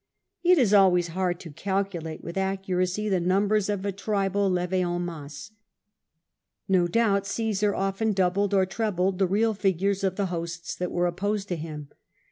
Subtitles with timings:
[0.43, 5.51] It is always hard to calculate with accuracy the numbers of a tribal kvie^en masse.
[6.67, 11.05] No doubt Omsar often doubled or trebled the real figures of the hosts that were
[11.05, 11.89] opposed to him.